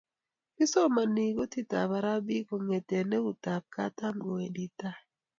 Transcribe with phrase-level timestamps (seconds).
[0.55, 5.01] Kisomani kutitab arabik kongete eutab katam kowendi netai